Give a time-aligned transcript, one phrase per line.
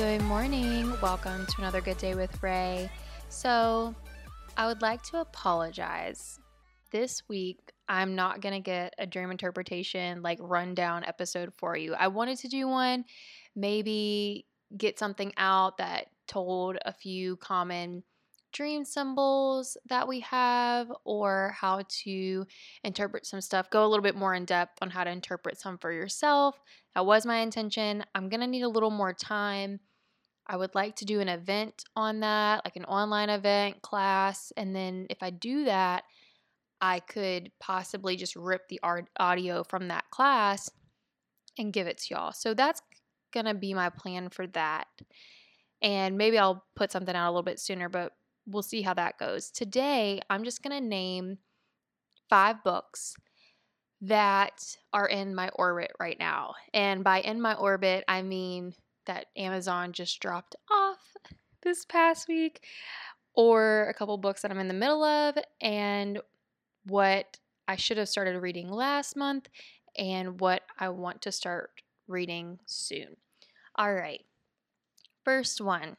[0.00, 0.98] Good morning.
[1.02, 2.90] Welcome to another Good Day with Ray.
[3.28, 3.94] So,
[4.56, 6.40] I would like to apologize.
[6.90, 11.92] This week, I'm not going to get a dream interpretation like rundown episode for you.
[11.92, 13.04] I wanted to do one,
[13.54, 18.02] maybe get something out that told a few common
[18.54, 22.46] dream symbols that we have or how to
[22.84, 23.68] interpret some stuff.
[23.68, 26.58] Go a little bit more in depth on how to interpret some for yourself.
[26.94, 28.02] That was my intention.
[28.14, 29.78] I'm going to need a little more time.
[30.50, 34.52] I would like to do an event on that, like an online event class.
[34.56, 36.02] And then if I do that,
[36.80, 38.80] I could possibly just rip the
[39.16, 40.68] audio from that class
[41.56, 42.32] and give it to y'all.
[42.32, 42.82] So that's
[43.32, 44.88] going to be my plan for that.
[45.82, 48.12] And maybe I'll put something out a little bit sooner, but
[48.44, 49.52] we'll see how that goes.
[49.52, 51.38] Today, I'm just going to name
[52.28, 53.14] five books
[54.00, 56.54] that are in my orbit right now.
[56.74, 58.74] And by in my orbit, I mean
[59.10, 61.16] that Amazon just dropped off
[61.64, 62.62] this past week,
[63.34, 66.20] or a couple books that I'm in the middle of, and
[66.86, 69.48] what I should have started reading last month,
[69.98, 71.70] and what I want to start
[72.06, 73.16] reading soon.
[73.74, 74.24] All right.
[75.24, 75.96] First one,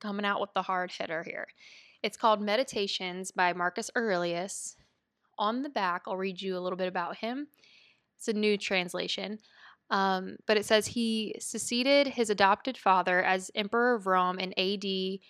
[0.00, 1.48] coming out with the hard hitter here.
[2.04, 4.76] It's called Meditations by Marcus Aurelius.
[5.36, 7.48] On the back, I'll read you a little bit about him.
[8.16, 9.40] It's a new translation.
[9.90, 15.20] Um, but it says he succeeded his adopted father as Emperor of Rome in AD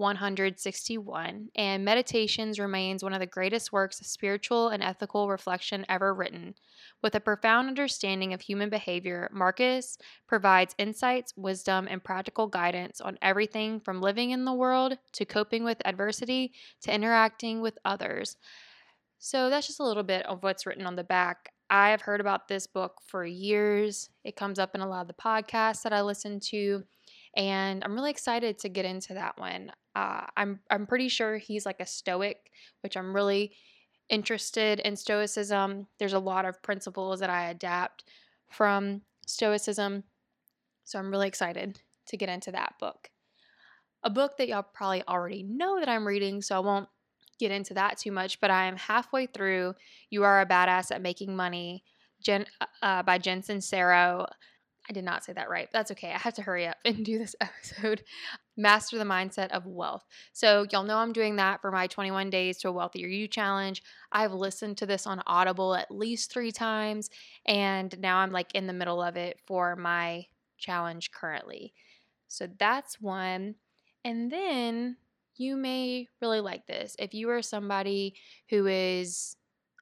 [0.00, 6.14] 161, and Meditations remains one of the greatest works of spiritual and ethical reflection ever
[6.14, 6.54] written.
[7.02, 13.18] With a profound understanding of human behavior, Marcus provides insights, wisdom, and practical guidance on
[13.20, 18.36] everything from living in the world to coping with adversity to interacting with others.
[19.18, 21.52] So that's just a little bit of what's written on the back.
[21.70, 24.10] I have heard about this book for years.
[24.24, 26.84] It comes up in a lot of the podcasts that I listen to
[27.36, 29.72] and I'm really excited to get into that one.
[29.94, 32.50] Uh, I'm I'm pretty sure he's like a Stoic,
[32.82, 33.52] which I'm really
[34.08, 35.86] interested in Stoicism.
[35.98, 38.04] There's a lot of principles that I adapt
[38.48, 40.04] from Stoicism,
[40.84, 43.10] so I'm really excited to get into that book.
[44.02, 46.88] A book that y'all probably already know that I'm reading, so I won't
[47.40, 48.40] get into that too much.
[48.40, 49.74] But I am halfway through.
[50.10, 51.82] You are a badass at making money.
[52.22, 54.26] Jen, uh, uh by Jen Sincero.
[54.88, 55.68] I did not say that right.
[55.72, 56.10] That's okay.
[56.10, 58.02] I have to hurry up and do this episode.
[58.56, 60.04] Master the mindset of wealth.
[60.32, 63.82] So, y'all know I'm doing that for my 21 days to a wealthier you challenge.
[64.12, 67.08] I've listened to this on Audible at least three times,
[67.46, 70.26] and now I'm like in the middle of it for my
[70.58, 71.72] challenge currently.
[72.28, 73.54] So, that's one.
[74.04, 74.96] And then
[75.40, 76.94] you may really like this.
[76.98, 78.14] If you are somebody
[78.50, 79.36] who is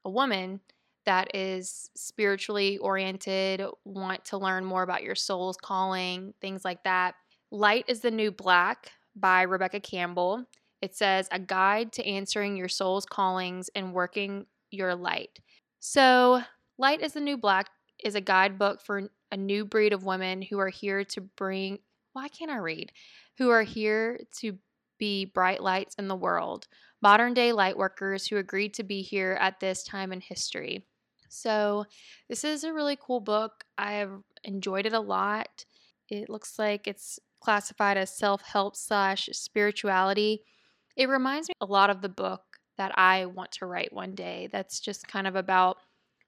[0.04, 0.60] a woman,
[1.04, 7.14] that is spiritually oriented, want to learn more about your soul's calling, things like that.
[7.50, 10.44] Light is the New Black by Rebecca Campbell.
[10.82, 15.40] It says, A guide to answering your soul's callings and working your light.
[15.80, 16.42] So,
[16.76, 17.70] Light is the New Black
[18.04, 21.78] is a guidebook for a new breed of women who are here to bring,
[22.12, 22.92] why can't I read?
[23.38, 24.58] Who are here to
[24.98, 26.66] be bright lights in the world,
[27.02, 30.86] modern day light workers who agreed to be here at this time in history.
[31.28, 31.84] So,
[32.28, 33.64] this is a really cool book.
[33.76, 34.12] I've
[34.44, 35.64] enjoyed it a lot.
[36.08, 40.42] It looks like it's classified as self help slash spirituality.
[40.96, 42.42] It reminds me a lot of the book
[42.78, 44.48] that I want to write one day.
[44.50, 45.78] That's just kind of about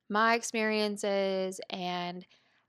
[0.08, 2.26] my experiences and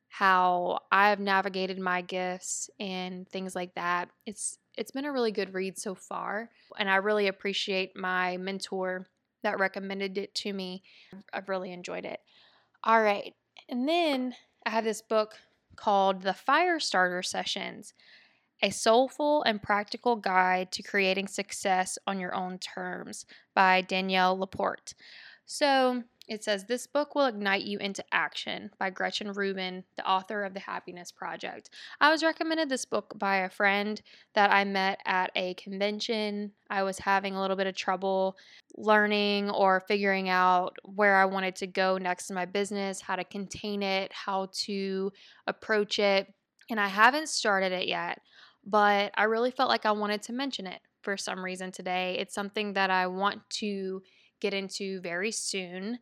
[0.08, 4.10] how I've navigated my gifts and things like that.
[4.26, 9.08] It's it's been a really good read so far, and I really appreciate my mentor
[9.44, 10.84] that recommended it to me.
[11.34, 12.20] I've really enjoyed it.
[12.84, 13.34] All right.
[13.70, 15.36] And then I have this book
[15.76, 17.94] called The Fire Starter Sessions
[18.62, 23.26] A Soulful and Practical Guide to Creating Success on Your Own Terms
[23.56, 24.94] by Danielle Laporte.
[25.46, 30.46] So, it says, This book will ignite you into action by Gretchen Rubin, the author
[30.46, 31.70] of The Happiness Project.
[32.00, 34.02] I was recommended this book by a friend
[34.34, 36.54] that I met at a convention.
[36.70, 38.38] I was having a little bit of trouble
[38.78, 43.26] learning or figuring out where I wanted to go next in my business, how to
[43.26, 45.12] contain it, how to
[45.48, 46.34] approach it.
[46.70, 48.22] And I haven't started it yet,
[48.66, 52.16] but I really felt like I wanted to mention it for some reason today.
[52.20, 54.02] It's something that I want to
[54.42, 56.00] get into very soon,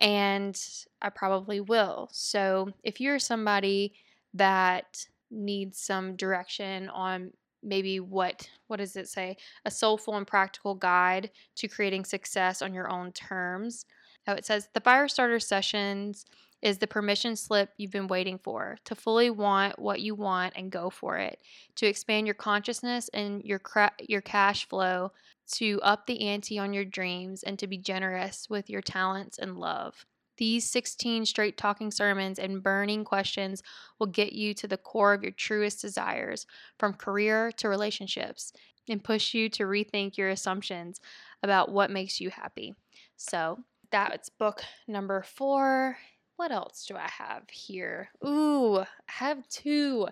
[0.00, 0.60] and
[1.00, 2.08] I probably will.
[2.12, 3.94] So, if you're somebody
[4.34, 7.32] that needs some direction on
[7.62, 12.72] maybe what what does it say a soulful and practical guide to creating success on
[12.72, 13.86] your own terms
[14.28, 16.26] oh it says the fire starter sessions
[16.62, 20.70] is the permission slip you've been waiting for to fully want what you want and
[20.70, 21.40] go for it,
[21.76, 25.12] to expand your consciousness and your cra- your cash flow,
[25.52, 29.58] to up the ante on your dreams and to be generous with your talents and
[29.58, 30.06] love.
[30.36, 33.62] These 16 straight talking sermons and burning questions
[33.98, 36.46] will get you to the core of your truest desires,
[36.78, 38.52] from career to relationships,
[38.88, 41.00] and push you to rethink your assumptions
[41.42, 42.74] about what makes you happy.
[43.16, 43.60] So,
[43.90, 45.96] that's book number four.
[46.36, 48.10] What else do I have here?
[48.26, 50.06] Ooh, I have two.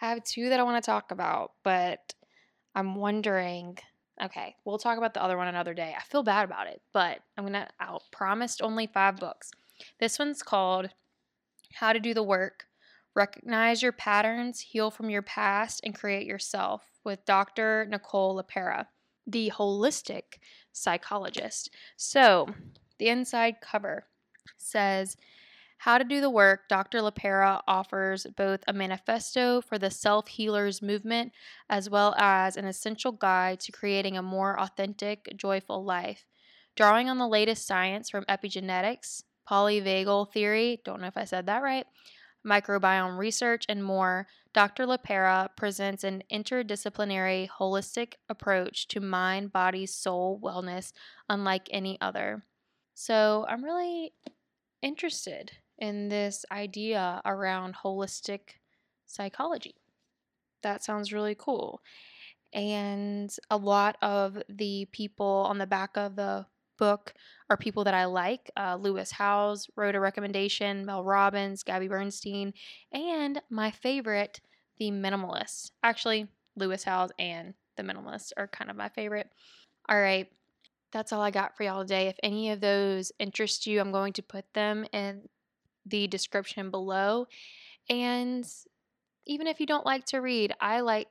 [0.00, 2.14] I have two that I want to talk about, but
[2.74, 3.78] I'm wondering.
[4.22, 5.94] Okay, we'll talk about the other one another day.
[5.98, 7.68] I feel bad about it, but I'm gonna.
[7.80, 9.50] I promised only five books.
[9.98, 10.90] This one's called
[11.74, 12.66] How to Do the Work
[13.14, 17.86] Recognize Your Patterns, Heal from Your Past, and Create Yourself with Dr.
[17.88, 18.86] Nicole LePera,
[19.26, 20.38] the holistic
[20.72, 21.70] psychologist.
[21.96, 22.48] So,
[22.98, 24.06] the inside cover
[24.56, 25.16] says,
[25.84, 27.00] how to do the work, Dr.
[27.00, 31.32] LePera offers both a manifesto for the self healers movement
[31.68, 36.24] as well as an essential guide to creating a more authentic, joyful life.
[36.74, 41.62] Drawing on the latest science from epigenetics, polyvagal theory, don't know if I said that
[41.62, 41.84] right,
[42.46, 44.86] microbiome research, and more, Dr.
[44.86, 50.94] LePera presents an interdisciplinary, holistic approach to mind, body, soul wellness
[51.28, 52.42] unlike any other.
[52.94, 54.14] So I'm really
[54.80, 58.56] interested in this idea around holistic
[59.06, 59.74] psychology.
[60.62, 61.80] That sounds really cool.
[62.52, 66.46] And a lot of the people on the back of the
[66.78, 67.14] book
[67.50, 68.50] are people that I like.
[68.56, 72.54] Uh, Lewis Howes wrote a recommendation, Mel Robbins, Gabby Bernstein,
[72.92, 74.40] and my favorite,
[74.78, 75.72] The Minimalist.
[75.82, 79.28] Actually, Lewis Howes and The Minimalist are kind of my favorite.
[79.88, 80.28] All right,
[80.92, 82.06] that's all I got for y'all today.
[82.08, 85.28] If any of those interest you, I'm going to put them in
[85.86, 87.26] the description below.
[87.88, 88.46] And
[89.26, 91.08] even if you don't like to read, I like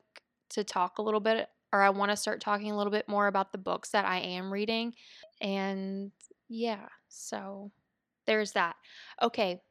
[0.50, 3.28] to talk a little bit, or I want to start talking a little bit more
[3.28, 4.94] about the books that I am reading.
[5.42, 6.12] And
[6.48, 7.72] yeah, so
[8.26, 8.76] there's that.
[9.22, 9.62] Okay,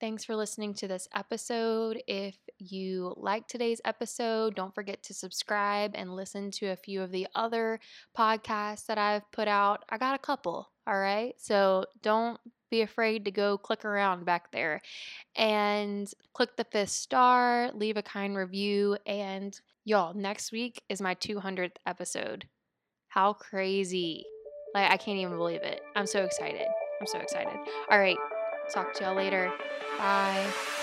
[0.00, 2.02] thanks for listening to this episode.
[2.06, 7.12] If you like today's episode, don't forget to subscribe and listen to a few of
[7.12, 7.80] the other
[8.16, 9.84] podcasts that I've put out.
[9.88, 11.34] I got a couple, all right?
[11.38, 12.38] So don't
[12.70, 14.80] be afraid to go click around back there
[15.36, 21.14] and click the fifth star, leave a kind review, and y'all, next week is my
[21.14, 22.46] 200th episode.
[23.08, 24.24] How crazy!
[24.74, 25.80] Like, I can't even believe it.
[25.94, 26.66] I'm so excited.
[27.00, 27.56] I'm so excited.
[27.90, 28.18] All right.
[28.70, 29.52] Talk to y'all later.
[29.98, 30.75] Bye.